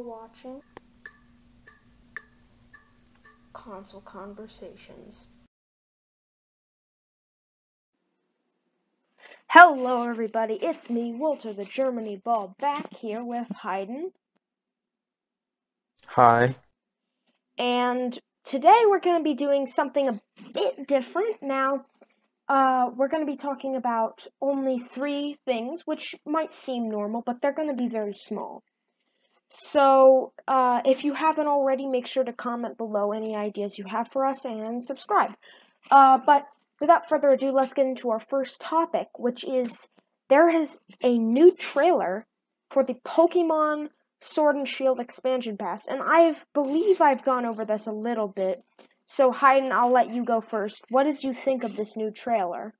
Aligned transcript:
You're 0.00 0.08
watching 0.08 0.62
Console 3.52 4.00
Conversations. 4.00 5.28
Hello, 9.46 10.08
everybody. 10.08 10.54
It's 10.54 10.88
me, 10.88 11.12
Walter 11.12 11.52
the 11.52 11.66
Germany 11.66 12.16
Ball, 12.16 12.54
back 12.58 12.96
here 12.96 13.22
with 13.22 13.46
Hayden. 13.62 14.10
Hi. 16.06 16.54
And 17.58 18.18
today 18.44 18.84
we're 18.86 19.00
going 19.00 19.18
to 19.18 19.24
be 19.24 19.34
doing 19.34 19.66
something 19.66 20.08
a 20.08 20.20
bit 20.54 20.86
different. 20.88 21.42
Now, 21.42 21.84
uh, 22.48 22.88
we're 22.96 23.08
going 23.08 23.26
to 23.26 23.30
be 23.30 23.36
talking 23.36 23.76
about 23.76 24.26
only 24.40 24.78
three 24.78 25.36
things, 25.44 25.82
which 25.84 26.14
might 26.24 26.54
seem 26.54 26.90
normal, 26.90 27.20
but 27.20 27.42
they're 27.42 27.52
going 27.52 27.68
to 27.68 27.74
be 27.74 27.88
very 27.88 28.14
small. 28.14 28.62
So, 29.50 30.32
uh, 30.46 30.80
if 30.84 31.04
you 31.04 31.12
haven't 31.12 31.48
already, 31.48 31.86
make 31.86 32.06
sure 32.06 32.22
to 32.22 32.32
comment 32.32 32.78
below 32.78 33.12
any 33.12 33.34
ideas 33.34 33.76
you 33.76 33.84
have 33.84 34.08
for 34.08 34.24
us 34.24 34.44
and 34.44 34.84
subscribe. 34.84 35.32
Uh, 35.90 36.18
but 36.24 36.46
without 36.80 37.08
further 37.08 37.30
ado, 37.30 37.50
let's 37.50 37.74
get 37.74 37.86
into 37.86 38.10
our 38.10 38.20
first 38.20 38.60
topic, 38.60 39.08
which 39.18 39.42
is 39.44 39.88
there 40.28 40.48
is 40.48 40.78
a 41.02 41.18
new 41.18 41.50
trailer 41.50 42.24
for 42.70 42.84
the 42.84 42.94
Pokemon 42.94 43.88
Sword 44.20 44.54
and 44.54 44.68
Shield 44.68 45.00
expansion 45.00 45.56
pass, 45.56 45.86
and 45.88 46.00
I 46.00 46.36
believe 46.54 47.00
I've 47.00 47.24
gone 47.24 47.44
over 47.44 47.64
this 47.64 47.86
a 47.86 47.92
little 47.92 48.28
bit. 48.28 48.62
So, 49.06 49.32
Hayden, 49.32 49.72
I'll 49.72 49.90
let 49.90 50.14
you 50.14 50.24
go 50.24 50.40
first. 50.40 50.80
What 50.90 51.04
did 51.04 51.24
you 51.24 51.34
think 51.34 51.64
of 51.64 51.74
this 51.74 51.96
new 51.96 52.12
trailer? 52.12 52.72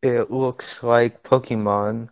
It 0.00 0.30
looks 0.30 0.84
like 0.84 1.24
Pokemon. 1.24 2.10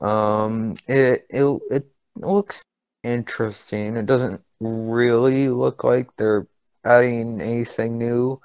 Um, 0.00 0.74
it 0.88 1.26
it 1.30 1.60
it 1.70 1.86
looks 2.16 2.64
interesting. 3.02 3.96
It 3.96 4.06
doesn't 4.06 4.42
really 4.60 5.48
look 5.48 5.84
like 5.84 6.14
they're 6.16 6.46
adding 6.84 7.40
anything 7.40 7.98
new. 7.98 8.40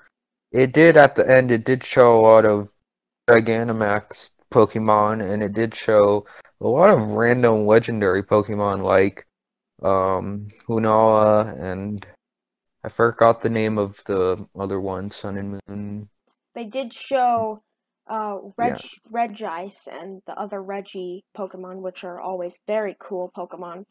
It 0.52 0.74
did 0.74 0.98
at 0.98 1.16
the 1.16 1.30
end, 1.30 1.52
it 1.52 1.66
did 1.66 1.84
show 1.84 2.20
a 2.20 2.22
lot 2.22 2.46
of 2.46 2.72
Gigantamax 3.30 4.30
Pokemon, 4.52 5.22
and 5.22 5.44
it 5.44 5.54
did 5.54 5.76
show 5.76 6.26
a 6.62 6.68
lot 6.68 6.90
of 6.90 7.12
random 7.12 7.66
legendary 7.66 8.24
Pokemon 8.24 8.84
like 8.84 9.26
um 9.84 10.48
Lunala 10.70 11.60
and 11.60 12.06
I 12.86 12.90
forgot 12.90 13.42
the 13.42 13.50
name 13.50 13.78
of 13.80 14.02
the 14.06 14.48
other 14.58 14.80
one, 14.80 15.10
Sun 15.10 15.38
and 15.38 15.60
Moon. 15.68 16.10
They 16.54 16.66
did 16.66 16.94
show 16.94 17.64
uh, 18.08 18.38
Reg 18.58 18.80
yeah. 18.80 18.88
Regice 19.12 19.88
and 19.88 20.22
the 20.28 20.34
other 20.34 20.62
Reggie 20.62 21.24
Pokemon, 21.38 21.78
which 21.78 22.04
are 22.04 22.20
always 22.20 22.58
very 22.68 22.96
cool 23.00 23.32
Pokemon. 23.36 23.86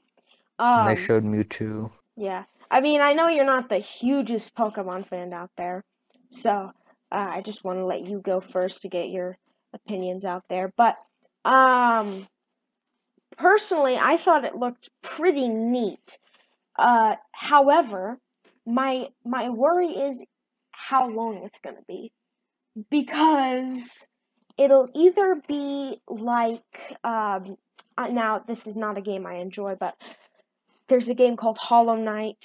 Um, 0.59 0.81
and 0.81 0.91
they 0.91 1.01
showed 1.01 1.25
Mewtwo. 1.25 1.91
Yeah, 2.17 2.45
I 2.71 2.81
mean, 2.81 3.01
I 3.01 3.13
know 3.13 3.29
you're 3.29 3.45
not 3.45 3.69
the 3.69 3.79
hugest 3.79 4.55
Pokemon 4.55 5.09
fan 5.09 5.33
out 5.33 5.51
there, 5.57 5.83
so 6.31 6.51
uh, 7.11 7.29
I 7.31 7.43
just 7.43 7.65
want 7.65 7.79
to 7.79 7.87
let 7.87 8.07
you 8.07 8.21
go 8.21 8.41
first 8.41 8.83
to 8.83 8.89
get 8.89 9.09
your 9.09 9.37
opinions 9.73 10.25
out 10.25 10.45
there. 10.49 10.73
But 10.77 10.97
um, 11.45 12.29
personally, 13.37 13.97
I 14.01 14.17
thought 14.17 14.45
it 14.45 14.55
looked 14.55 14.91
pretty 15.03 15.49
neat. 15.49 16.19
Uh, 16.79 17.17
however, 17.33 18.19
my 18.65 19.09
my 19.25 19.51
worry 19.51 19.89
is 19.89 20.23
how 20.71 21.09
long 21.09 21.43
it's 21.45 21.59
gonna 21.59 21.83
be 21.89 22.13
because 22.91 24.05
it'll 24.59 24.89
either 24.95 25.41
be 25.47 26.01
like 26.09 26.97
um, 27.03 27.57
uh, 27.97 28.09
now 28.09 28.41
this 28.47 28.67
is 28.67 28.77
not 28.77 28.99
a 28.99 29.03
game 29.03 29.27
I 29.27 29.37
enjoy, 29.37 29.75
but 29.79 29.95
there's 30.89 31.09
a 31.09 31.15
game 31.15 31.37
called 31.37 31.59
Hollow 31.59 31.97
Knight, 31.97 32.45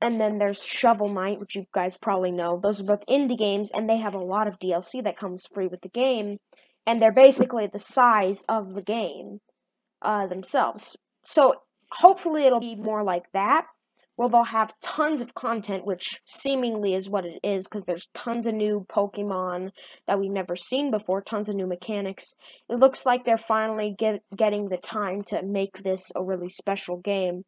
and 0.00 0.20
then 0.20 0.38
there's 0.38 0.62
Shovel 0.62 1.08
Knight, 1.08 1.40
which 1.40 1.54
you 1.56 1.66
guys 1.72 1.96
probably 1.96 2.30
know. 2.30 2.60
Those 2.62 2.80
are 2.80 2.84
both 2.84 3.06
indie 3.06 3.38
games, 3.38 3.70
and 3.72 3.88
they 3.88 3.98
have 3.98 4.14
a 4.14 4.18
lot 4.18 4.48
of 4.48 4.58
DLC 4.58 5.04
that 5.04 5.18
comes 5.18 5.46
free 5.52 5.68
with 5.68 5.80
the 5.80 5.88
game, 5.88 6.38
and 6.86 7.00
they're 7.00 7.12
basically 7.12 7.68
the 7.68 7.78
size 7.78 8.42
of 8.48 8.74
the 8.74 8.82
game 8.82 9.40
uh, 10.02 10.26
themselves. 10.26 10.96
So 11.24 11.54
hopefully 11.90 12.44
it'll 12.44 12.60
be 12.60 12.76
more 12.76 13.02
like 13.02 13.24
that 13.32 13.66
well, 14.16 14.28
they'll 14.28 14.44
have 14.44 14.72
tons 14.80 15.20
of 15.20 15.34
content, 15.34 15.84
which 15.84 16.20
seemingly 16.24 16.94
is 16.94 17.08
what 17.08 17.24
it 17.24 17.40
is, 17.42 17.66
because 17.66 17.84
there's 17.84 18.08
tons 18.14 18.46
of 18.46 18.54
new 18.54 18.86
Pokemon 18.88 19.70
that 20.06 20.20
we've 20.20 20.30
never 20.30 20.54
seen 20.56 20.90
before, 20.90 21.20
tons 21.20 21.48
of 21.48 21.56
new 21.56 21.66
mechanics. 21.66 22.32
It 22.68 22.78
looks 22.78 23.04
like 23.04 23.24
they're 23.24 23.38
finally 23.38 23.94
get, 23.98 24.22
getting 24.36 24.68
the 24.68 24.76
time 24.76 25.22
to 25.24 25.42
make 25.42 25.82
this 25.82 26.12
a 26.14 26.22
really 26.22 26.48
special 26.48 26.98
game. 26.98 27.44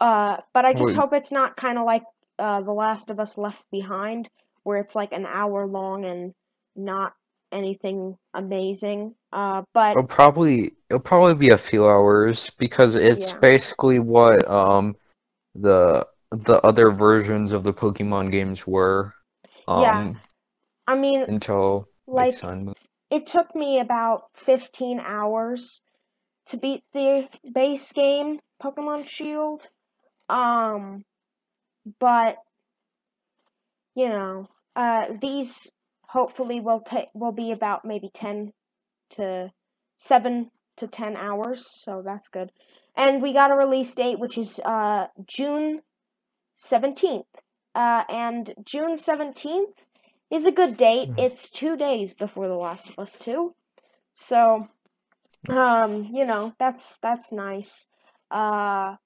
Uh, 0.00 0.38
but 0.54 0.64
I 0.64 0.72
just 0.72 0.84
Wait. 0.84 0.96
hope 0.96 1.12
it's 1.12 1.32
not 1.32 1.56
kind 1.56 1.78
of 1.78 1.84
like 1.84 2.04
uh, 2.38 2.62
The 2.62 2.72
Last 2.72 3.10
of 3.10 3.20
Us 3.20 3.36
Left 3.36 3.62
Behind, 3.70 4.26
where 4.62 4.78
it's 4.78 4.94
like 4.94 5.12
an 5.12 5.26
hour 5.26 5.66
long 5.66 6.06
and 6.06 6.32
not 6.74 7.12
anything 7.52 8.16
amazing. 8.32 9.14
Uh, 9.32 9.62
but 9.74 9.92
it'll 9.92 10.04
probably 10.04 10.72
it'll 10.88 11.00
probably 11.00 11.34
be 11.34 11.50
a 11.50 11.58
few 11.58 11.86
hours 11.86 12.50
because 12.58 12.94
it's 12.94 13.32
yeah. 13.32 13.38
basically 13.38 13.98
what 13.98 14.48
um 14.48 14.96
the 15.54 16.06
the 16.30 16.60
other 16.60 16.90
versions 16.90 17.52
of 17.52 17.62
the 17.62 17.72
Pokemon 17.72 18.30
games 18.30 18.66
were. 18.66 19.14
Um, 19.66 19.82
yeah, 19.82 20.12
I 20.86 20.96
mean 20.96 21.24
until 21.26 21.88
like 22.06 22.40
it 23.10 23.26
took 23.26 23.54
me 23.54 23.80
about 23.80 24.24
fifteen 24.34 25.00
hours 25.00 25.80
to 26.46 26.56
beat 26.56 26.82
the 26.92 27.28
base 27.52 27.92
game 27.92 28.40
Pokemon 28.62 29.06
Shield. 29.06 29.66
Um, 30.28 31.04
but 31.98 32.36
you 33.94 34.08
know, 34.08 34.48
uh, 34.76 35.06
these 35.20 35.70
hopefully 36.02 36.60
will 36.60 36.80
take 36.80 37.08
will 37.14 37.32
be 37.32 37.52
about 37.52 37.84
maybe 37.84 38.10
ten 38.12 38.52
to 39.10 39.50
seven 39.98 40.50
to 40.76 40.86
ten 40.86 41.16
hours, 41.16 41.66
so 41.84 42.02
that's 42.04 42.28
good. 42.28 42.50
And 42.96 43.22
we 43.22 43.32
got 43.32 43.50
a 43.50 43.54
release 43.54 43.94
date, 43.94 44.18
which 44.18 44.36
is 44.38 44.58
uh, 44.58 45.06
June 45.26 45.80
17th. 46.56 47.24
Uh, 47.74 48.02
and 48.08 48.52
June 48.64 48.94
17th 48.94 49.72
is 50.30 50.46
a 50.46 50.52
good 50.52 50.76
date. 50.76 51.08
Hmm. 51.08 51.18
It's 51.18 51.48
two 51.48 51.76
days 51.76 52.14
before 52.14 52.48
The 52.48 52.54
Last 52.54 52.88
of 52.88 52.98
Us 52.98 53.16
2. 53.18 53.54
So, 54.12 54.68
um, 55.48 56.08
you 56.10 56.26
know, 56.26 56.52
that's 56.58 56.98
that's 57.00 57.32
nice. 57.32 57.86
Uh, 58.30 58.96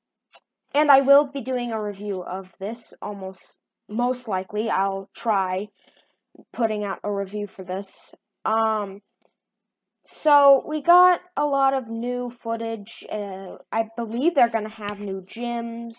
and 0.75 0.91
I 0.91 1.03
will 1.03 1.27
be 1.27 1.41
doing 1.41 1.72
a 1.72 1.81
review 1.81 2.22
of 2.22 2.49
this 2.59 2.93
almost 3.01 3.56
most 3.89 4.28
likely. 4.28 4.71
I'll 4.71 5.09
try 5.15 5.69
putting 6.53 6.84
out 6.84 7.01
a 7.05 7.12
review 7.12 7.47
for 7.47 7.65
this. 7.65 8.12
Um, 8.45 9.01
so 10.06 10.62
we 10.66 10.82
got 10.82 11.20
a 11.37 11.44
lot 11.47 11.75
of 11.75 11.88
new 11.88 12.31
footage. 12.42 13.04
Uh, 13.10 13.56
I 13.72 13.88
believe 13.97 14.34
they're 14.34 14.48
going 14.48 14.65
to 14.69 14.70
have 14.70 15.00
new 15.00 15.22
gyms. 15.22 15.94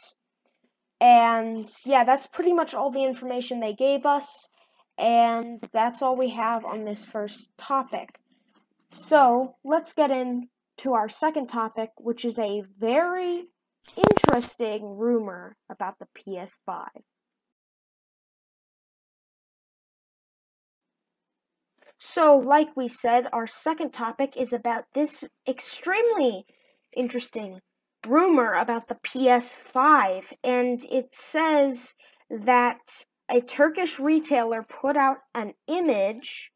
And 1.02 1.68
yeah, 1.86 2.04
that's 2.04 2.28
pretty 2.28 2.54
much 2.54 2.74
all 2.74 2.92
the 2.92 3.04
information 3.04 3.60
they 3.60 3.74
gave 3.74 4.06
us. 4.06 4.48
And 4.98 5.62
that's 5.74 6.02
all 6.02 6.16
we 6.16 6.30
have 6.30 6.66
on 6.66 6.86
this 6.86 7.04
first 7.04 7.50
topic. 7.58 8.10
So 8.92 9.56
let's 9.64 9.94
get 9.94 10.12
into 10.12 10.94
our 10.94 11.10
second 11.10 11.48
topic, 11.48 11.90
which 11.98 12.26
is 12.26 12.38
a 12.40 12.64
very 12.80 13.44
interesting 13.98 14.98
rumor 14.98 15.56
about 15.70 15.96
the 16.00 16.08
PS5. 16.16 16.88
So, 22.14 22.38
like 22.38 22.76
we 22.78 22.88
said, 22.88 23.28
our 23.34 23.48
second 23.48 23.92
topic 23.92 24.38
is 24.38 24.54
about 24.54 24.86
this 24.94 25.24
extremely 25.48 26.46
interesting 26.96 27.60
rumor 28.06 28.54
about 28.54 28.88
the 28.88 28.96
PS5. 28.96 30.24
And 30.44 30.84
it 30.86 31.14
says 31.14 31.94
that 32.30 32.80
a 33.30 33.42
Turkish 33.42 34.00
retailer 34.00 34.64
put 34.64 34.96
out 34.96 35.18
an 35.34 35.54
image 35.68 36.52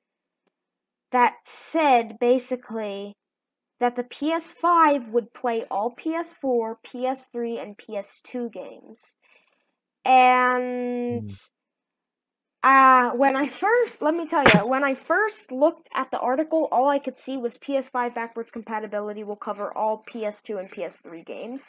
that 1.11 1.35
said 1.45 2.19
basically 2.19 3.17
that 3.79 3.95
the 3.95 4.03
PS5 4.03 5.09
would 5.09 5.33
play 5.33 5.65
all 5.71 5.95
PS4, 5.95 6.75
PS3, 6.85 7.61
and 7.61 7.77
PS2 7.77 8.51
games. 8.51 9.15
And. 10.05 11.29
Mm 11.29 11.49
uh, 12.63 13.11
when 13.11 13.35
I 13.35 13.49
first, 13.49 14.01
let 14.01 14.13
me 14.13 14.27
tell 14.27 14.43
you, 14.43 14.67
when 14.67 14.83
I 14.83 14.95
first 14.95 15.51
looked 15.51 15.87
at 15.93 16.11
the 16.11 16.19
article, 16.19 16.67
all 16.71 16.89
I 16.89 16.99
could 16.99 17.17
see 17.19 17.37
was 17.37 17.57
PS5 17.57 18.13
backwards 18.15 18.51
compatibility 18.51 19.23
will 19.23 19.37
cover 19.37 19.75
all 19.77 20.03
PS2 20.13 20.59
and 20.59 20.71
PS3 20.71 21.25
games. 21.25 21.63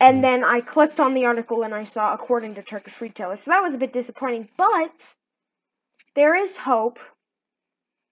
And 0.00 0.18
hmm. 0.18 0.22
then 0.22 0.44
I 0.44 0.60
clicked 0.60 1.00
on 1.00 1.14
the 1.14 1.26
article 1.26 1.64
and 1.64 1.74
I 1.74 1.84
saw 1.84 2.14
according 2.14 2.54
to 2.56 2.62
Turkish 2.62 3.00
retailers. 3.00 3.40
So 3.42 3.50
that 3.50 3.62
was 3.62 3.74
a 3.74 3.78
bit 3.78 3.92
disappointing, 3.92 4.48
but 4.56 4.92
there 6.14 6.36
is 6.36 6.54
hope 6.56 6.98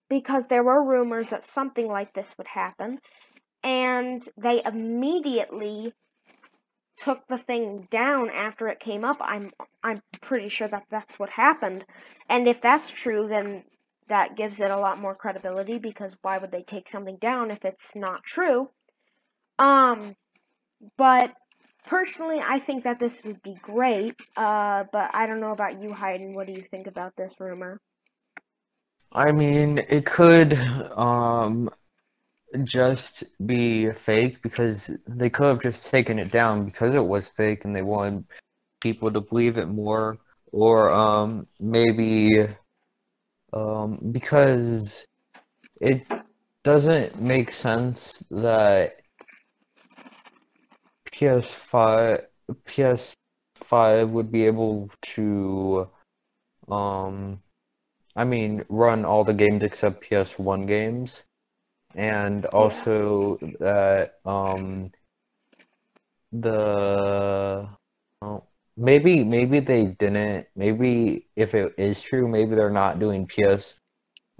because 0.08 0.44
there 0.48 0.62
were 0.64 0.82
rumors 0.82 1.30
that 1.30 1.44
something 1.44 1.86
like 1.86 2.12
this 2.14 2.32
would 2.38 2.48
happen. 2.48 2.98
and 3.62 4.28
they 4.36 4.62
immediately 4.64 5.92
took 6.98 7.26
the 7.28 7.38
thing 7.38 7.88
down 7.90 8.30
after 8.30 8.68
it 8.68 8.80
came 8.80 9.04
up. 9.04 9.18
I'm 9.20 9.50
I'm 9.82 10.02
pretty 10.22 10.48
sure 10.48 10.68
that 10.68 10.84
that's 10.90 11.18
what 11.18 11.30
happened. 11.30 11.84
And 12.28 12.48
if 12.48 12.60
that's 12.60 12.90
true, 12.90 13.28
then 13.28 13.64
that 14.08 14.36
gives 14.36 14.60
it 14.60 14.70
a 14.70 14.78
lot 14.78 15.00
more 15.00 15.14
credibility 15.14 15.78
because 15.78 16.12
why 16.22 16.38
would 16.38 16.52
they 16.52 16.62
take 16.62 16.88
something 16.88 17.16
down 17.18 17.50
if 17.50 17.64
it's 17.64 17.94
not 17.96 18.24
true? 18.24 18.70
Um 19.58 20.16
but 20.98 21.32
personally 21.86 22.40
I 22.42 22.58
think 22.60 22.84
that 22.84 22.98
this 23.00 23.22
would 23.24 23.42
be 23.42 23.54
great. 23.62 24.16
Uh 24.36 24.84
but 24.92 25.10
I 25.14 25.26
don't 25.26 25.40
know 25.40 25.52
about 25.52 25.82
you 25.82 25.92
Hayden. 25.94 26.34
What 26.34 26.46
do 26.46 26.52
you 26.52 26.62
think 26.70 26.86
about 26.86 27.16
this 27.16 27.34
rumor? 27.40 27.80
I 29.12 29.32
mean, 29.32 29.78
it 29.78 30.06
could 30.06 30.54
um 30.54 31.70
just 32.64 33.24
be 33.46 33.90
fake 33.92 34.40
because 34.42 34.90
they 35.06 35.28
could 35.28 35.46
have 35.46 35.60
just 35.60 35.90
taken 35.90 36.18
it 36.18 36.30
down 36.30 36.64
because 36.64 36.94
it 36.94 37.04
was 37.04 37.28
fake 37.28 37.64
and 37.64 37.74
they 37.74 37.82
wanted 37.82 38.24
people 38.80 39.10
to 39.10 39.20
believe 39.20 39.58
it 39.58 39.66
more 39.66 40.18
or 40.52 40.90
um 40.90 41.46
maybe 41.58 42.46
um 43.52 43.98
because 44.12 45.04
it 45.80 46.06
doesn't 46.62 47.20
make 47.20 47.50
sense 47.50 48.22
that 48.30 49.00
PS5 51.12 52.22
PS5 52.64 54.10
would 54.10 54.30
be 54.30 54.46
able 54.46 54.90
to 55.02 55.88
um 56.68 57.40
I 58.14 58.24
mean 58.24 58.64
run 58.68 59.04
all 59.04 59.24
the 59.24 59.34
games 59.34 59.62
except 59.62 60.02
PS1 60.02 60.66
games 60.66 61.24
and 61.96 62.44
also 62.46 63.38
that 63.60 64.16
um 64.26 64.92
the 66.32 67.68
oh, 68.22 68.44
maybe 68.76 69.24
maybe 69.24 69.60
they 69.60 69.86
didn't. 69.86 70.46
Maybe 70.54 71.26
if 71.36 71.54
it 71.54 71.74
is 71.78 72.00
true 72.02 72.28
maybe 72.28 72.54
they're 72.54 72.70
not 72.70 72.98
doing 73.00 73.26
PS 73.26 73.74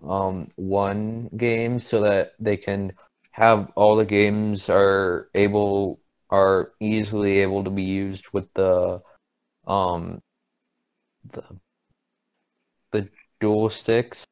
um 0.07 0.49
one 0.57 1.31
games 1.37 1.87
so 1.87 2.03
that 2.03 2.35
they 2.39 2.57
can 2.57 2.93
have 3.33 3.71
all 3.77 3.97
the 3.97 4.05
games 4.05 4.69
are 4.69 5.31
able 5.35 6.01
are 6.31 6.73
easily 6.81 7.39
able 7.41 7.65
to 7.65 7.71
be 7.71 7.83
used 7.83 8.27
with 8.33 8.53
the 8.55 9.01
um 9.67 10.21
the 11.33 11.43
the 12.93 13.09
dual 13.41 13.71
sticks 13.71 14.27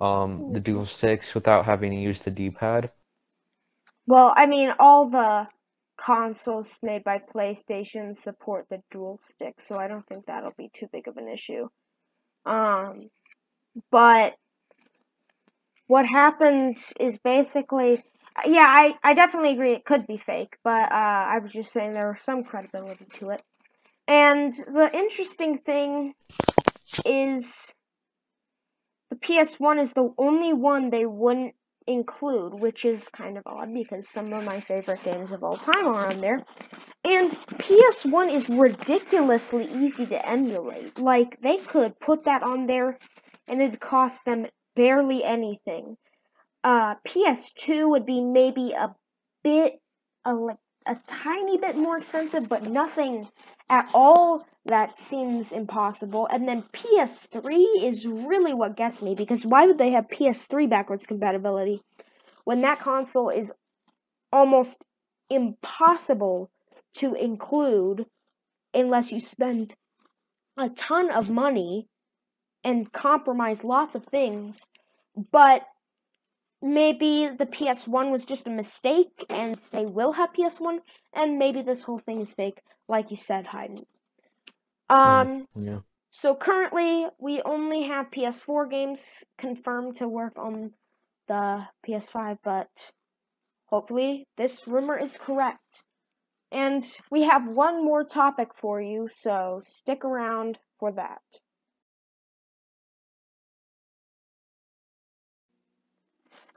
um 0.00 0.52
the 0.52 0.60
dual 0.60 0.86
sticks 0.86 1.34
without 1.34 1.64
having 1.64 1.90
to 1.90 1.96
use 1.96 2.18
the 2.20 2.30
D-pad. 2.30 2.90
Well, 4.06 4.32
I 4.36 4.46
mean, 4.46 4.72
all 4.78 5.08
the 5.08 5.46
consoles 5.96 6.76
made 6.82 7.04
by 7.04 7.18
PlayStation 7.18 8.16
support 8.16 8.66
the 8.68 8.82
dual 8.90 9.20
stick, 9.30 9.60
so 9.60 9.76
I 9.76 9.88
don't 9.88 10.06
think 10.06 10.26
that'll 10.26 10.52
be 10.58 10.70
too 10.72 10.88
big 10.92 11.08
of 11.08 11.16
an 11.16 11.28
issue. 11.28 11.68
Um, 12.44 13.08
but 13.90 14.34
what 15.86 16.06
happens 16.06 16.78
is 16.98 17.18
basically, 17.18 18.02
yeah, 18.44 18.66
I, 18.66 18.94
I 19.02 19.14
definitely 19.14 19.52
agree 19.52 19.72
it 19.72 19.84
could 19.84 20.06
be 20.06 20.18
fake, 20.18 20.56
but 20.64 20.92
uh, 20.92 21.24
I 21.34 21.38
was 21.38 21.52
just 21.52 21.72
saying 21.72 21.92
there 21.92 22.10
was 22.10 22.20
some 22.20 22.44
credibility 22.44 23.06
to 23.18 23.30
it. 23.30 23.42
And 24.06 24.52
the 24.52 24.90
interesting 24.92 25.58
thing 25.58 26.14
is 27.06 27.72
the 29.14 29.26
PS1 29.26 29.80
is 29.80 29.92
the 29.92 30.12
only 30.18 30.52
one 30.52 30.90
they 30.90 31.06
wouldn't 31.06 31.54
include, 31.86 32.54
which 32.54 32.84
is 32.84 33.06
kind 33.08 33.36
of 33.38 33.44
odd 33.46 33.72
because 33.72 34.08
some 34.08 34.32
of 34.32 34.44
my 34.44 34.60
favorite 34.60 35.02
games 35.04 35.30
of 35.30 35.44
all 35.44 35.56
time 35.56 35.86
are 35.86 36.08
on 36.08 36.20
there. 36.20 36.42
And 37.04 37.30
PS1 37.30 38.32
is 38.32 38.48
ridiculously 38.48 39.68
easy 39.70 40.06
to 40.06 40.28
emulate. 40.28 40.98
Like, 40.98 41.40
they 41.42 41.58
could 41.58 41.98
put 42.00 42.24
that 42.24 42.42
on 42.42 42.66
there 42.66 42.98
and 43.46 43.60
it'd 43.60 43.80
cost 43.80 44.24
them 44.24 44.46
barely 44.74 45.22
anything. 45.22 45.96
Uh, 46.64 46.94
PS2 47.06 47.90
would 47.90 48.06
be 48.06 48.20
maybe 48.20 48.72
a 48.72 48.94
bit, 49.44 49.74
a, 50.24 50.32
like, 50.34 50.56
a 50.86 50.96
tiny 51.06 51.58
bit 51.58 51.76
more 51.76 51.98
expensive, 51.98 52.48
but 52.48 52.64
nothing 52.64 53.28
at 53.68 53.90
all 53.94 54.46
that 54.66 54.98
seems 54.98 55.52
impossible. 55.52 56.26
And 56.30 56.48
then 56.48 56.62
PS3 56.72 57.84
is 57.84 58.06
really 58.06 58.54
what 58.54 58.76
gets 58.76 59.02
me 59.02 59.14
because 59.14 59.44
why 59.44 59.66
would 59.66 59.78
they 59.78 59.90
have 59.90 60.08
PS3 60.08 60.68
backwards 60.68 61.06
compatibility 61.06 61.80
when 62.44 62.62
that 62.62 62.80
console 62.80 63.30
is 63.30 63.52
almost 64.32 64.84
impossible 65.30 66.50
to 66.94 67.14
include 67.14 68.06
unless 68.72 69.12
you 69.12 69.20
spend 69.20 69.74
a 70.56 70.68
ton 70.70 71.10
of 71.10 71.30
money 71.30 71.86
and 72.62 72.90
compromise 72.92 73.62
lots 73.62 73.94
of 73.94 74.04
things. 74.06 74.58
But 75.30 75.62
maybe 76.62 77.28
the 77.28 77.46
PS1 77.46 78.10
was 78.10 78.24
just 78.24 78.46
a 78.46 78.50
mistake 78.50 79.24
and 79.28 79.56
they 79.72 79.86
will 79.86 80.12
have 80.12 80.32
PS1 80.32 80.80
and 81.12 81.38
maybe 81.38 81.62
this 81.62 81.82
whole 81.82 81.98
thing 81.98 82.20
is 82.20 82.32
fake 82.32 82.60
like 82.88 83.10
you 83.10 83.16
said 83.16 83.46
Hayden. 83.46 83.86
Um 84.88 85.46
Yeah. 85.54 85.80
so 86.10 86.34
currently 86.34 87.06
we 87.18 87.42
only 87.42 87.82
have 87.84 88.10
PS4 88.10 88.66
games 88.70 89.24
confirmed 89.38 89.96
to 89.96 90.08
work 90.08 90.38
on 90.38 90.74
the 91.26 91.66
PS5 91.84 92.38
but 92.42 92.70
hopefully 93.66 94.26
this 94.36 94.66
rumor 94.66 94.98
is 94.98 95.18
correct. 95.18 95.82
And 96.52 96.82
we 97.10 97.22
have 97.24 97.46
one 97.48 97.84
more 97.84 98.04
topic 98.04 98.54
for 98.54 98.80
you 98.80 99.08
so 99.08 99.60
stick 99.64 100.04
around 100.04 100.58
for 100.78 100.92
that. 100.92 101.22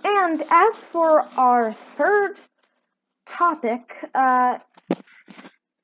And 0.03 0.43
as 0.49 0.75
for 0.85 1.21
our 1.37 1.73
third 1.95 2.39
topic, 3.25 3.81
uh, 4.13 4.59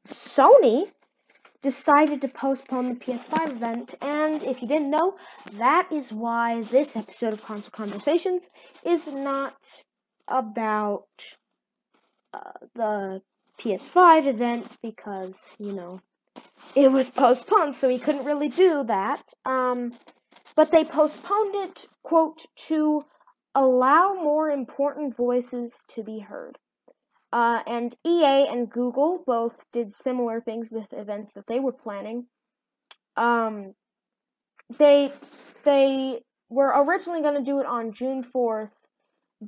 Sony 0.07 0.92
decided 1.62 2.21
to 2.21 2.27
postpone 2.27 2.89
the 2.89 2.95
PS5 2.95 3.51
event, 3.54 3.95
and 4.01 4.44
if 4.44 4.62
you 4.62 4.68
didn't 4.68 4.89
know, 4.89 5.15
that 5.54 5.88
is 5.92 6.12
why 6.12 6.62
this 6.63 6.95
episode 6.95 7.33
of 7.33 7.42
Console 7.42 7.71
Conversations 7.71 8.50
is 8.86 9.07
not 9.07 9.56
about 10.27 11.07
uh, 12.33 12.39
the 12.75 13.21
PS5 13.59 14.27
event 14.27 14.68
because, 14.81 15.35
you 15.57 15.71
know, 15.71 15.99
it 16.76 16.92
was 16.92 17.09
postponed, 17.09 17.76
so 17.76 17.88
we 17.88 17.99
couldn't 17.99 18.26
really 18.26 18.49
do 18.49 18.83
that. 18.83 19.23
Um, 19.45 19.94
but 20.56 20.71
they 20.71 20.83
postponed 20.83 21.56
it, 21.56 21.85
quote, 22.04 22.45
to 22.68 23.06
allow 23.56 24.14
more 24.14 24.50
important 24.50 25.16
voices 25.16 25.74
to 25.90 26.04
be 26.04 26.19
heard. 26.19 26.57
Uh, 27.31 27.60
and 27.66 27.95
EA 28.06 28.48
and 28.50 28.69
Google 28.69 29.24
both 29.26 29.57
did 29.72 29.94
similar 29.94 30.40
things 30.40 30.69
with 30.69 30.92
events 30.94 31.33
that 31.33 31.48
they 31.48 31.60
were 31.60 31.72
planning. 31.72 32.26
Um, 33.18 33.74
they 34.78 35.12
they 35.64 36.22
were 36.50 36.74
originally 36.76 37.22
going 37.22 37.36
to 37.36 37.44
do 37.44 37.60
it 37.60 37.66
on 37.66 37.94
June 37.94 38.24
4th, 38.24 38.69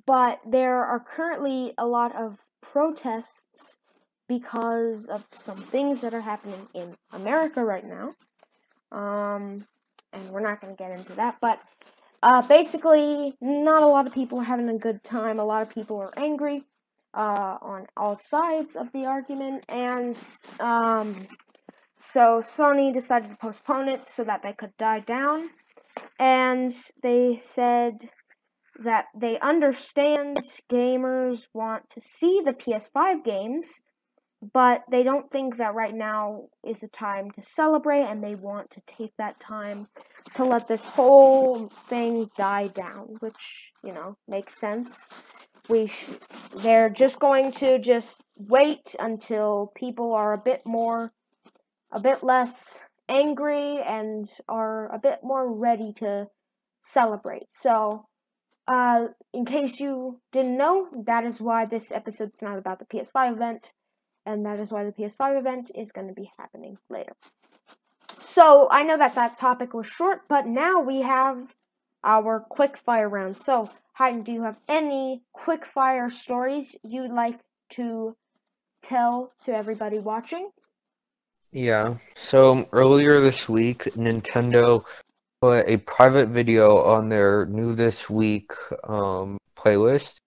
but 0.08 0.40
there 0.48 0.84
are 0.84 1.00
currently 1.00 1.74
a 1.78 1.86
lot 1.86 2.16
of 2.16 2.38
protests 2.62 3.78
because 4.28 5.06
of 5.06 5.24
some 5.44 5.58
things 5.58 6.02
that 6.02 6.14
are 6.14 6.22
happening 6.22 6.68
in 6.74 6.96
America 7.14 7.64
right 7.64 7.86
now. 7.86 8.16
Um, 8.92 9.68
and 10.14 10.30
we're 10.30 10.40
not 10.40 10.62
going 10.62 10.76
to 10.76 10.78
get 10.82 10.98
into 10.98 11.14
that, 11.14 11.38
but 11.42 11.60
uh, 12.26 12.42
basically, 12.42 13.36
not 13.40 13.84
a 13.84 13.86
lot 13.86 14.08
of 14.08 14.14
people 14.14 14.40
are 14.40 14.44
having 14.44 14.68
a 14.70 14.80
good 14.80 15.04
time. 15.04 15.40
A 15.40 15.46
lot 15.46 15.62
of 15.62 15.70
people 15.70 16.00
are 16.00 16.12
angry 16.18 16.64
uh, 17.14 17.58
on 17.62 17.86
all 17.96 18.16
sides 18.16 18.76
of 18.76 18.92
the 18.94 19.06
argument, 19.06 19.64
and 19.70 20.18
um, 20.60 21.16
so 22.00 22.42
Sony 22.58 22.92
decided 22.92 23.30
to 23.30 23.36
postpone 23.36 23.90
it 23.90 24.10
so 24.10 24.24
that 24.24 24.42
they 24.42 24.54
could 24.54 24.76
die 24.80 25.02
down. 25.02 25.52
And 26.18 26.76
they 27.04 27.42
said 27.54 28.10
that 28.84 29.06
they 29.16 29.38
understand 29.40 30.40
gamers 30.68 31.46
want 31.54 31.88
to 31.92 32.02
see 32.02 32.42
the 32.44 32.54
PS5 32.54 33.24
games, 33.24 33.70
but 34.54 34.84
they 34.92 35.04
don't 35.04 35.32
think 35.32 35.58
that 35.58 35.76
right 35.76 35.94
now 35.94 36.44
is 36.64 36.84
a 36.84 36.88
time 36.88 37.32
to 37.32 37.42
celebrate, 37.42 38.04
and 38.04 38.24
they 38.24 38.36
want 38.36 38.72
to 38.72 38.82
take 38.98 39.16
that 39.18 39.40
time 39.40 39.88
to 40.36 40.44
let 40.44 40.68
this 40.68 40.84
whole 40.84 41.70
thing 41.88 42.30
die 42.38 42.68
down, 42.68 43.16
which 43.20 43.72
you 43.84 43.94
know 43.94 44.18
makes 44.28 44.60
sense. 44.60 44.98
We 45.70 45.92
they're 46.58 46.90
just 46.90 47.20
going 47.20 47.52
to 47.54 47.80
just 47.80 48.22
wait 48.38 48.96
until 49.00 49.72
people 49.76 50.14
are 50.14 50.34
a 50.34 50.38
bit 50.38 50.62
more, 50.66 51.12
a 51.92 52.00
bit 52.00 52.24
less 52.24 52.80
angry 53.08 53.80
and 53.82 54.30
are 54.50 54.94
a 54.94 55.00
bit 55.00 55.20
more 55.24 55.52
ready 55.52 55.94
to 55.98 56.28
celebrate. 56.82 57.52
So 57.52 58.06
uh, 58.68 59.08
in 59.34 59.46
case 59.46 59.80
you 59.80 60.20
didn't 60.32 60.58
know, 60.58 60.88
that 61.06 61.24
is 61.24 61.40
why 61.40 61.66
this 61.66 61.92
episode's 61.92 62.42
not 62.42 62.58
about 62.58 62.80
the 62.80 62.86
PS5 62.86 63.34
event, 63.34 63.72
and 64.26 64.46
that 64.46 64.60
is 64.60 64.72
why 64.72 64.84
the 64.84 64.92
PS5 64.92 65.40
event 65.40 65.72
is 65.76 65.92
going 65.92 66.08
to 66.08 66.14
be 66.14 66.32
happening 66.38 66.78
later. 66.90 67.14
So 68.20 68.68
I 68.70 68.84
know 68.84 68.98
that 68.98 69.16
that 69.16 69.38
topic 69.38 69.74
was 69.74 69.88
short, 69.88 70.22
but 70.28 70.46
now 70.48 70.82
we 70.82 71.02
have 71.02 71.38
our 72.04 72.40
quick 72.40 72.78
fire 72.78 73.08
round. 73.08 73.38
So 73.38 73.70
Hayden, 73.98 74.24
do 74.24 74.34
you 74.34 74.44
have 74.44 74.58
any 74.68 75.22
quick 75.32 75.66
fire 75.66 76.10
stories 76.10 76.76
you'd 76.84 77.12
like 77.12 77.40
to 77.72 78.16
tell 78.84 79.32
to 79.46 79.56
everybody 79.56 80.00
watching? 80.00 80.50
Yeah. 81.52 81.96
So 82.16 82.68
earlier 82.74 83.22
this 83.22 83.48
week, 83.48 83.84
Nintendo 83.96 84.84
put 85.42 85.70
a 85.70 85.78
private 85.78 86.30
video 86.30 86.80
on 86.80 87.08
their 87.08 87.46
new 87.46 87.74
this 87.74 88.10
week 88.10 88.52
um, 88.84 89.38
playlist, 89.58 90.18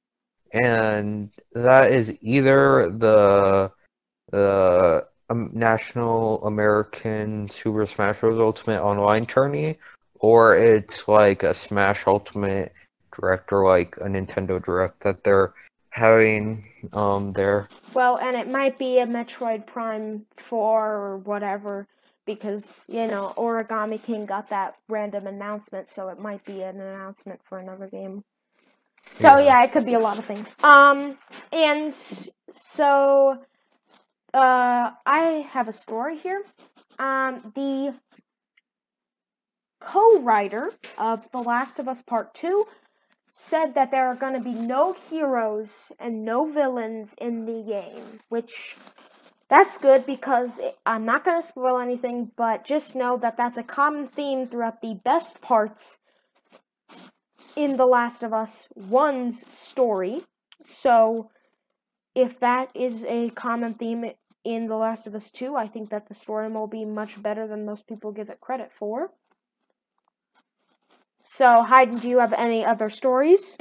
and 0.52 1.30
that 1.52 1.92
is 1.92 2.16
either 2.22 2.90
the 2.90 3.70
the 4.30 5.06
um, 5.30 5.50
National 5.52 6.44
American 6.46 7.48
Super 7.48 7.86
Smash 7.86 8.20
Bros. 8.20 8.38
Ultimate 8.38 8.82
Online 8.82 9.26
tourney, 9.26 9.78
or 10.20 10.56
it's 10.56 11.06
like 11.08 11.42
a 11.42 11.54
Smash 11.54 12.06
Ultimate 12.06 12.72
Direct 13.14 13.52
or 13.52 13.66
like 13.66 13.96
a 13.98 14.04
Nintendo 14.04 14.62
Direct 14.62 15.00
that 15.00 15.24
they're 15.24 15.52
having 15.90 16.64
um 16.92 17.32
there. 17.32 17.68
Well, 17.94 18.16
and 18.18 18.36
it 18.36 18.48
might 18.48 18.78
be 18.78 18.98
a 18.98 19.06
Metroid 19.06 19.66
Prime 19.66 20.26
4 20.36 20.86
or 20.94 21.16
whatever 21.18 21.86
because, 22.26 22.84
you 22.88 23.06
know, 23.06 23.32
Origami 23.36 24.00
King 24.02 24.26
got 24.26 24.50
that 24.50 24.74
random 24.88 25.26
announcement, 25.26 25.88
so 25.88 26.08
it 26.08 26.18
might 26.20 26.44
be 26.44 26.60
an 26.60 26.78
announcement 26.80 27.40
for 27.48 27.58
another 27.58 27.86
game. 27.88 28.22
So 29.14 29.38
yeah, 29.38 29.44
Yeah. 29.60 29.64
it 29.64 29.72
could 29.72 29.86
be 29.86 29.94
a 29.94 29.98
lot 29.98 30.18
of 30.18 30.26
things. 30.26 30.54
Um 30.62 31.18
and 31.50 31.94
so 32.54 33.38
uh 34.38 34.92
I 35.06 35.46
have 35.50 35.68
a 35.68 35.72
story 35.72 36.16
here. 36.16 36.42
Um 36.98 37.52
the 37.54 37.94
co-writer 39.80 40.70
of 40.98 41.28
The 41.32 41.38
Last 41.38 41.78
of 41.78 41.88
Us 41.88 42.02
Part 42.02 42.34
2 42.34 42.66
said 43.32 43.74
that 43.74 43.90
there 43.90 44.08
are 44.08 44.16
going 44.16 44.34
to 44.34 44.40
be 44.40 44.52
no 44.52 44.94
heroes 45.08 45.70
and 46.00 46.24
no 46.24 46.46
villains 46.46 47.14
in 47.18 47.46
the 47.46 47.62
game, 47.62 48.20
which 48.28 48.76
that's 49.48 49.78
good 49.78 50.04
because 50.06 50.58
it, 50.58 50.76
I'm 50.84 51.04
not 51.04 51.24
going 51.24 51.40
to 51.40 51.46
spoil 51.46 51.78
anything, 51.78 52.30
but 52.36 52.64
just 52.64 52.94
know 52.94 53.16
that 53.18 53.36
that's 53.36 53.56
a 53.56 53.62
common 53.62 54.08
theme 54.08 54.48
throughout 54.48 54.80
the 54.82 54.94
best 55.04 55.40
parts 55.40 55.96
in 57.56 57.76
The 57.76 57.86
Last 57.86 58.22
of 58.22 58.32
Us 58.32 58.66
1's 58.78 59.50
story. 59.52 60.22
So, 60.66 61.30
if 62.14 62.40
that 62.40 62.72
is 62.74 63.04
a 63.04 63.30
common 63.30 63.74
theme 63.74 64.04
in 64.44 64.66
The 64.66 64.76
Last 64.76 65.06
of 65.06 65.14
Us 65.14 65.30
2, 65.30 65.56
I 65.56 65.68
think 65.68 65.90
that 65.90 66.08
the 66.08 66.14
story 66.14 66.50
will 66.50 66.66
be 66.66 66.84
much 66.84 67.20
better 67.22 67.46
than 67.46 67.64
most 67.64 67.86
people 67.86 68.12
give 68.12 68.30
it 68.30 68.40
credit 68.40 68.72
for. 68.72 69.10
So, 71.22 71.62
Hayden, 71.62 71.98
do 71.98 72.08
you 72.08 72.18
have 72.18 72.32
any 72.32 72.64
other 72.64 72.90
stories? 72.90 73.56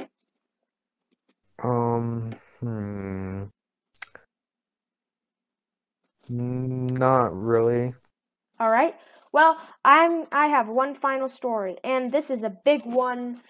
Um, 1.62 2.32
hmm. 2.60 3.44
Mm, 6.30 6.98
Not 6.98 7.34
really. 7.34 7.94
All 8.60 8.70
right. 8.70 8.94
Well, 9.32 9.58
I'm 9.84 10.26
I 10.32 10.46
have 10.48 10.68
one 10.68 10.94
final 10.94 11.28
story, 11.28 11.76
and 11.84 12.10
this 12.12 12.30
is 12.30 12.44
a 12.44 12.50
big 12.50 12.84
one. 12.86 13.40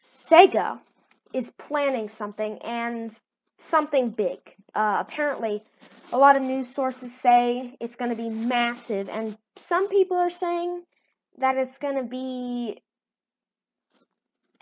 Sega 0.00 0.80
is 1.32 1.50
planning 1.58 2.08
something 2.08 2.58
and 2.58 3.18
something 3.58 4.10
big. 4.10 4.38
Uh, 4.74 4.98
apparently, 5.00 5.62
a 6.12 6.18
lot 6.18 6.36
of 6.36 6.42
news 6.42 6.68
sources 6.72 7.14
say 7.14 7.76
it's 7.80 7.96
going 7.96 8.10
to 8.10 8.16
be 8.16 8.30
massive, 8.30 9.08
and 9.08 9.36
some 9.56 9.88
people 9.88 10.16
are 10.18 10.30
saying 10.30 10.82
that 11.38 11.56
it's 11.56 11.78
going 11.78 11.96
to 11.96 12.04
be 12.04 12.82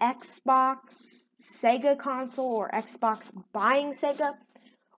Xbox, 0.01 1.21
Sega 1.43 1.99
console, 1.99 2.55
or 2.57 2.71
Xbox 2.71 3.31
buying 3.53 3.93
Sega, 3.93 4.35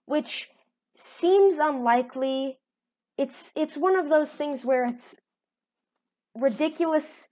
which 0.05 0.49
seems 0.97 1.59
unlikely. 1.59 2.57
It's 3.17 3.51
it's 3.55 3.77
one 3.77 3.97
of 3.97 4.09
those 4.09 4.31
things 4.33 4.65
where 4.65 4.85
it's 4.85 5.15
ridiculous 6.35 7.27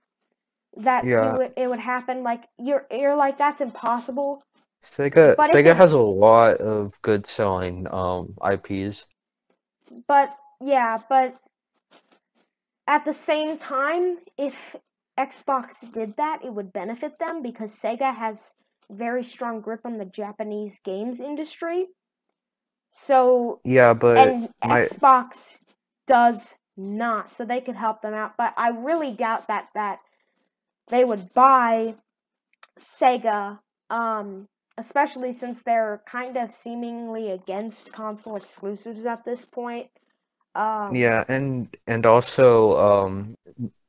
that 0.78 1.06
Yeah. 1.06 1.22
it 1.22 1.34
would 1.34 1.54
it 1.58 1.68
would 1.68 1.80
happen. 1.80 2.24
Like 2.24 2.44
you're 2.58 2.86
you're 2.92 3.16
like 3.16 3.38
that's 3.38 3.62
impossible. 3.62 4.44
Sega 4.92 5.36
But 5.36 5.52
Sega 5.52 5.76
has 5.76 5.92
a 5.94 6.00
lot 6.00 6.58
of 6.58 7.02
good 7.02 7.26
selling 7.28 7.88
um 7.92 8.36
IPs. 8.44 9.06
But 10.08 10.36
yeah, 10.62 11.00
but 11.10 11.36
at 12.88 13.06
the 13.06 13.14
same 13.14 13.58
time, 13.58 14.18
if 14.38 14.76
Xbox 15.18 15.92
did 15.94 16.16
that, 16.18 16.40
it 16.44 16.54
would 16.54 16.74
benefit 16.74 17.18
them 17.20 17.42
because 17.42 17.76
Sega 17.76 18.16
has 18.16 18.54
very 18.90 19.24
strong 19.24 19.62
grip 19.62 19.82
on 19.86 19.98
the 19.98 20.06
Japanese 20.06 20.80
games 20.84 21.20
industry. 21.20 21.88
So 22.92 23.60
Yeah, 23.64 23.94
but 23.94 24.18
and 24.18 24.50
my 24.64 24.82
Xbox 24.82 25.58
does 26.08 26.54
not, 26.78 27.32
so 27.32 27.46
they 27.46 27.62
could 27.62 27.76
help 27.76 28.02
them 28.02 28.14
out. 28.14 28.34
But 28.38 28.54
I 28.58 28.70
really 28.70 29.12
doubt 29.12 29.48
that 29.48 29.70
that 29.74 30.00
they 30.90 31.04
would 31.04 31.34
buy 31.34 31.96
Sega, 32.78 33.60
um, 33.90 34.48
especially 34.78 35.34
since 35.34 35.60
they're 35.66 36.02
kind 36.06 36.38
of 36.38 36.56
seemingly 36.56 37.32
against 37.32 37.92
console 37.92 38.36
exclusives 38.36 39.06
at 39.06 39.24
this 39.26 39.46
point. 39.46 39.90
Um, 40.56 40.96
yeah, 40.96 41.24
and 41.28 41.76
and 41.88 42.06
also 42.06 42.78
um 42.78 43.36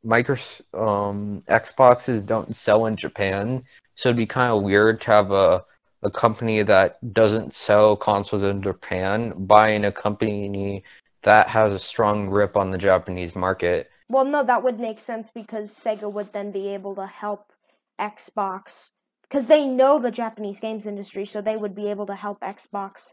Microsoft 0.05 0.63
um 0.75 1.41
Xboxes 1.49 2.25
don't 2.25 2.55
sell 2.55 2.87
in 2.87 2.97
Japan, 2.97 3.65
so 3.95 4.09
it'd 4.11 4.17
be 4.17 4.27
kind 4.27 4.53
of 4.53 4.63
weird 4.63 5.01
to 5.03 5.11
have 5.11 5.31
a 5.33 5.65
a 6.03 6.11
company 6.11 6.63
that 6.63 6.99
doesn't 7.13 7.55
sell 7.55 7.97
consoles 7.97 8.43
in 8.43 8.63
Japan 8.63 9.33
buying 9.47 9.85
a 9.85 9.93
company 9.93 10.85
that 11.23 11.49
has 11.49 11.73
a 11.73 11.79
strong 11.79 12.29
grip 12.31 12.57
on 12.57 12.71
the 12.71 12.79
Japanese 12.79 13.35
market. 13.35 13.91
Well, 14.09 14.25
no, 14.25 14.45
that 14.45 14.63
would 14.63 14.79
make 14.79 15.01
sense 15.01 15.31
because 15.35 15.75
Sega 15.75 16.11
would 16.11 16.33
then 16.33 16.53
be 16.53 16.69
able 16.69 16.95
to 16.95 17.07
help 17.07 17.53
Xbox 17.99 18.93
because 19.29 19.47
they 19.47 19.65
know 19.65 19.99
the 19.99 20.11
Japanese 20.11 20.61
games 20.61 20.87
industry, 20.87 21.25
so 21.25 21.41
they 21.41 21.57
would 21.57 21.75
be 21.75 21.91
able 21.91 22.07
to 22.07 22.15
help 22.15 22.41
Xbox 22.41 23.13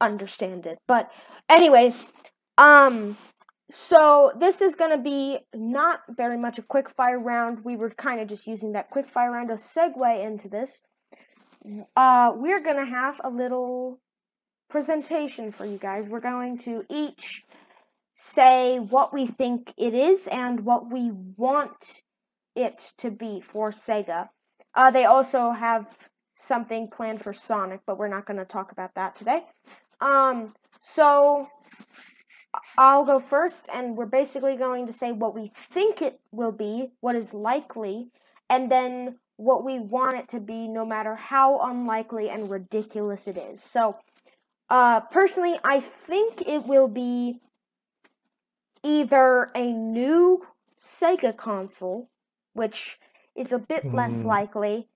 understand 0.00 0.66
it. 0.66 0.78
But 0.88 1.10
anyway, 1.48 1.94
um, 2.58 3.16
so 3.70 4.32
this 4.38 4.60
is 4.60 4.74
gonna 4.74 4.98
be 4.98 5.38
not 5.54 6.00
very 6.10 6.36
much 6.36 6.58
a 6.58 6.62
quick 6.62 6.90
fire 6.90 7.18
round. 7.18 7.64
We 7.64 7.76
were 7.76 7.90
kind 7.90 8.20
of 8.20 8.28
just 8.28 8.46
using 8.46 8.72
that 8.72 8.90
quick 8.90 9.08
fire 9.08 9.30
round 9.30 9.48
to 9.48 9.54
segue 9.54 10.26
into 10.26 10.48
this. 10.48 10.80
Uh, 11.96 12.32
we're 12.34 12.60
gonna 12.60 12.84
have 12.84 13.20
a 13.22 13.30
little 13.30 14.00
presentation 14.68 15.52
for 15.52 15.64
you 15.64 15.78
guys. 15.78 16.08
We're 16.08 16.20
going 16.20 16.58
to 16.58 16.84
each 16.90 17.42
say 18.14 18.78
what 18.78 19.12
we 19.12 19.26
think 19.26 19.72
it 19.76 19.94
is 19.94 20.26
and 20.26 20.60
what 20.64 20.90
we 20.90 21.10
want 21.36 22.02
it 22.54 22.92
to 22.98 23.10
be 23.10 23.40
for 23.40 23.70
Sega. 23.70 24.28
Uh, 24.74 24.90
they 24.90 25.04
also 25.04 25.50
have 25.50 25.86
something 26.34 26.88
planned 26.88 27.22
for 27.22 27.32
Sonic, 27.32 27.80
but 27.86 27.98
we're 27.98 28.08
not 28.08 28.26
going 28.26 28.38
to 28.38 28.44
talk 28.44 28.72
about 28.72 28.94
that 28.94 29.16
today. 29.16 29.44
Um, 30.00 30.54
so 30.80 31.48
I'll 32.76 33.04
go 33.04 33.20
first, 33.20 33.66
and 33.72 33.96
we're 33.96 34.06
basically 34.06 34.56
going 34.56 34.86
to 34.86 34.92
say 34.92 35.12
what 35.12 35.34
we 35.34 35.52
think 35.70 36.02
it 36.02 36.20
will 36.32 36.52
be, 36.52 36.90
what 37.00 37.14
is 37.14 37.32
likely, 37.32 38.08
and 38.50 38.70
then 38.70 39.18
what 39.36 39.64
we 39.64 39.78
want 39.78 40.16
it 40.16 40.28
to 40.30 40.40
be, 40.40 40.68
no 40.68 40.84
matter 40.84 41.14
how 41.14 41.60
unlikely 41.60 42.30
and 42.30 42.50
ridiculous 42.50 43.26
it 43.26 43.36
is. 43.36 43.62
So, 43.62 43.96
uh, 44.68 45.00
personally, 45.00 45.58
I 45.64 45.80
think 45.80 46.42
it 46.42 46.66
will 46.66 46.88
be 46.88 47.40
either 48.82 49.50
a 49.54 49.72
new 49.72 50.44
Sega 50.78 51.36
console, 51.36 52.08
which 52.54 52.98
is 53.36 53.52
a 53.52 53.58
bit 53.58 53.92
less 53.92 54.22
Mm. 54.22 54.26
likely, 54.26 54.88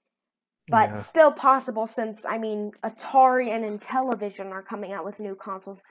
but 0.68 0.90
Yeah. 0.90 1.02
still 1.02 1.32
possible 1.32 1.86
since, 1.86 2.24
I 2.24 2.38
mean, 2.38 2.72
Atari 2.82 3.50
and 3.50 3.64
Intellivision 3.64 4.50
are 4.52 4.62
coming 4.62 4.92
out 4.92 5.04
with 5.04 5.20
new 5.20 5.34
consoles. 5.34 5.82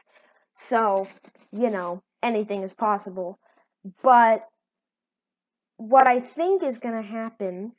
So, 0.54 1.08
you 1.52 1.70
know, 1.70 2.02
anything 2.24 2.64
is 2.64 2.74
possible. 2.74 3.40
But 4.04 4.48
what 5.78 6.08
I 6.08 6.20
think 6.20 6.64
is 6.64 6.80
going 6.80 6.96
to 6.96 7.08
happen, 7.08 7.74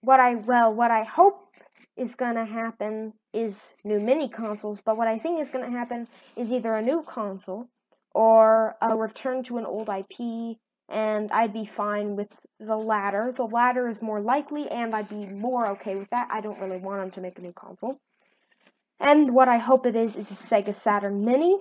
what 0.00 0.20
I, 0.20 0.34
well, 0.36 0.72
what 0.74 0.90
I 0.90 1.04
hope 1.04 1.44
is 1.96 2.14
going 2.14 2.36
to 2.36 2.44
happen 2.44 3.12
is 3.32 3.72
new 3.84 4.00
mini 4.00 4.28
consoles, 4.28 4.80
but 4.80 4.96
what 4.96 5.08
I 5.08 5.18
think 5.18 5.40
is 5.40 5.50
going 5.50 5.64
to 5.64 5.76
happen 5.76 6.08
is 6.36 6.52
either 6.52 6.74
a 6.74 6.82
new 6.82 7.02
console 7.02 7.68
or 8.14 8.76
a 8.80 8.96
return 8.96 9.42
to 9.44 9.58
an 9.58 9.66
old 9.66 9.88
IP 9.88 10.58
and 10.88 11.30
I'd 11.30 11.52
be 11.52 11.66
fine 11.66 12.16
with 12.16 12.28
the 12.58 12.76
latter. 12.76 13.32
The 13.36 13.44
latter 13.44 13.88
is 13.88 14.02
more 14.02 14.20
likely, 14.20 14.68
and 14.68 14.94
I'd 14.94 15.08
be 15.08 15.26
more 15.26 15.66
okay 15.72 15.96
with 15.96 16.10
that. 16.10 16.28
I 16.30 16.40
don't 16.40 16.60
really 16.60 16.78
want 16.78 17.00
them 17.00 17.10
to 17.12 17.20
make 17.20 17.38
a 17.38 17.42
new 17.42 17.52
console. 17.52 17.98
And 19.00 19.34
what 19.34 19.48
I 19.48 19.58
hope 19.58 19.86
it 19.86 19.94
is 19.96 20.16
is 20.16 20.30
a 20.30 20.34
Sega 20.34 20.74
Saturn 20.74 21.24
Mini, 21.24 21.58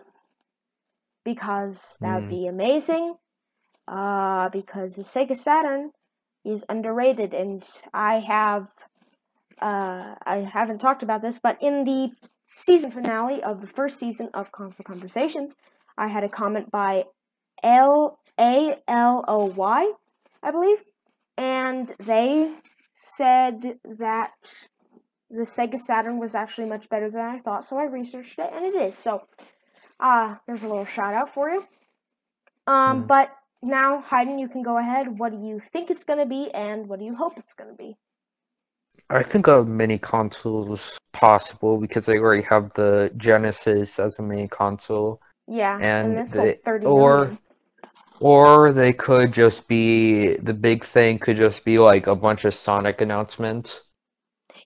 because 1.23 1.97
that 2.01 2.15
would 2.15 2.23
Hmm. 2.23 2.29
be 2.29 2.47
amazing. 2.47 3.15
Uh, 3.87 4.49
because 4.49 4.95
the 4.95 5.03
Sega 5.03 5.35
Saturn 5.35 5.91
is 6.43 6.63
underrated, 6.67 7.33
and 7.33 7.67
I 7.93 8.19
have, 8.19 8.67
uh, 9.61 10.15
I 10.25 10.37
haven't 10.51 10.79
talked 10.79 11.03
about 11.03 11.21
this, 11.21 11.39
but 11.39 11.61
in 11.61 11.83
the 11.83 12.11
season 12.47 12.91
finale 12.91 13.43
of 13.43 13.61
the 13.61 13.67
first 13.67 13.97
season 13.97 14.29
of 14.33 14.51
Console 14.51 14.83
Conversations, 14.83 15.55
I 15.97 16.07
had 16.07 16.23
a 16.23 16.29
comment 16.29 16.69
by 16.71 17.05
L 17.63 18.19
A 18.39 18.75
L 18.87 19.25
O 19.27 19.45
Y, 19.45 19.91
I 20.43 20.51
believe, 20.51 20.79
and 21.37 21.91
they 21.99 22.51
said 22.95 23.79
that 23.99 24.31
the 25.29 25.43
Sega 25.43 25.79
Saturn 25.79 26.19
was 26.19 26.35
actually 26.35 26.67
much 26.67 26.89
better 26.89 27.09
than 27.09 27.21
I 27.21 27.39
thought, 27.39 27.65
so 27.65 27.77
I 27.77 27.83
researched 27.85 28.39
it, 28.39 28.49
and 28.53 28.65
it 28.65 28.75
is. 28.75 28.97
So, 28.97 29.23
uh, 29.99 30.35
there's 30.45 30.63
a 30.63 30.67
little 30.67 30.85
shout 30.85 31.13
out 31.13 31.33
for 31.33 31.49
you. 31.49 31.65
Um, 32.67 33.01
Hmm. 33.01 33.07
but 33.07 33.29
now, 33.61 34.01
Hayden, 34.09 34.39
you 34.39 34.47
can 34.47 34.63
go 34.63 34.77
ahead. 34.77 35.19
What 35.19 35.31
do 35.31 35.45
you 35.45 35.59
think 35.59 35.89
it's 35.89 36.03
gonna 36.03 36.25
be, 36.25 36.49
and 36.53 36.87
what 36.87 36.99
do 36.99 37.05
you 37.05 37.15
hope 37.15 37.37
it's 37.37 37.53
gonna 37.53 37.73
be? 37.73 37.97
I 39.09 39.23
think 39.23 39.47
a 39.47 39.63
mini 39.63 39.97
console 39.97 40.73
is 40.73 40.97
possible 41.13 41.77
because 41.77 42.05
they 42.05 42.19
already 42.19 42.43
have 42.43 42.73
the 42.73 43.11
Genesis 43.17 43.99
as 43.99 44.19
a 44.19 44.21
mini 44.21 44.47
console, 44.47 45.21
Yeah, 45.47 45.79
and, 45.79 46.07
and 46.07 46.17
that's 46.17 46.33
they, 46.33 46.39
like 46.39 46.63
thirty 46.63 46.85
or 46.85 47.25
million. 47.25 47.39
Or 48.19 48.73
they 48.73 48.93
could 48.93 49.31
just 49.33 49.67
be 49.67 50.35
the 50.37 50.53
big 50.53 50.83
thing 50.85 51.19
could 51.19 51.37
just 51.37 51.63
be 51.63 51.77
like 51.79 52.07
a 52.07 52.15
bunch 52.15 52.45
of 52.45 52.53
Sonic 52.53 53.01
announcements, 53.01 53.81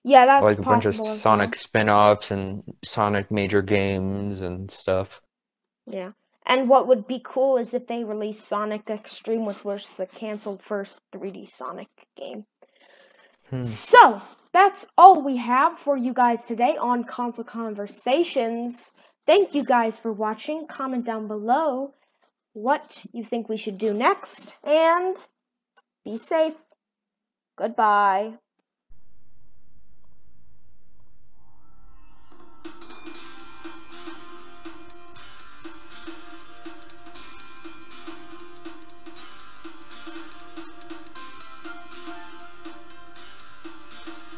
Yeah, 0.04 0.26
that's 0.26 0.42
like 0.44 0.58
a 0.58 0.62
bunch 0.62 0.84
of 0.86 0.98
well. 0.98 1.16
Sonic 1.16 1.54
spin-offs 1.56 2.30
and 2.30 2.62
Sonic 2.84 3.30
major 3.30 3.62
games 3.62 4.40
and 4.40 4.70
stuff. 4.70 5.20
Yeah. 5.86 6.12
And 6.46 6.68
what 6.68 6.88
would 6.88 7.06
be 7.06 7.20
cool 7.24 7.56
is 7.58 7.72
if 7.74 7.86
they 7.86 8.02
released 8.04 8.48
Sonic 8.48 8.90
X-treme, 8.90 9.46
which 9.46 9.64
was 9.64 9.88
the 9.94 10.06
canceled 10.06 10.62
first 10.62 11.00
3D 11.14 11.48
Sonic 11.48 11.88
game. 12.16 12.44
Hmm. 13.50 13.62
So, 13.62 14.20
that's 14.52 14.86
all 14.98 15.22
we 15.22 15.36
have 15.36 15.78
for 15.78 15.96
you 15.96 16.12
guys 16.12 16.44
today 16.44 16.76
on 16.76 17.04
Console 17.04 17.44
Conversations. 17.44 18.90
Thank 19.26 19.54
you 19.54 19.62
guys 19.64 19.96
for 19.96 20.12
watching. 20.12 20.66
Comment 20.66 21.04
down 21.04 21.28
below 21.28 21.94
what 22.52 23.02
you 23.12 23.24
think 23.24 23.48
we 23.48 23.56
should 23.56 23.78
do 23.78 23.92
next. 23.94 24.54
And 24.64 25.16
be 26.04 26.16
safe. 26.16 26.54
Goodbye. 27.56 28.34